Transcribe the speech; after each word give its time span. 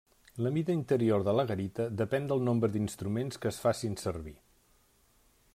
La 0.43 0.51
mida 0.53 0.71
interior 0.75 1.25
de 1.27 1.35
la 1.39 1.45
garita 1.51 1.85
depèn 2.01 2.27
del 2.31 2.43
nombre 2.49 2.71
d'instruments 2.77 3.41
que 3.45 3.53
es 3.55 3.63
facin 3.67 4.03
servir. 4.09 4.39